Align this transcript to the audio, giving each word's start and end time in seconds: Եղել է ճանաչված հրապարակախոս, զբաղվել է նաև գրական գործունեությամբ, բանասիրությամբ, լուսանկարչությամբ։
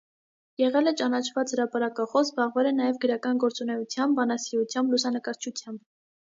Եղել 0.59 0.91
է 0.91 0.93
ճանաչված 1.01 1.51
հրապարակախոս, 1.55 2.31
զբաղվել 2.33 2.69
է 2.69 2.71
նաև 2.79 2.97
գրական 3.05 3.43
գործունեությամբ, 3.45 4.19
բանասիրությամբ, 4.23 4.97
լուսանկարչությամբ։ 4.97 5.85